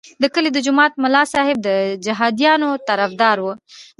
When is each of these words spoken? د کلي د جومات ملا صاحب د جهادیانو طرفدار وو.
د 0.21 0.23
کلي 0.33 0.49
د 0.53 0.57
جومات 0.65 0.93
ملا 1.03 1.23
صاحب 1.33 1.57
د 1.67 1.69
جهادیانو 2.05 2.69
طرفدار 2.87 3.37
وو. 3.41 3.53